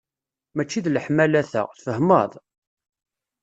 Mačči 0.55 0.79
d 0.85 0.87
leḥmala 0.89 1.41
ta, 1.51 1.61
tfahmeḍ? 1.77 2.31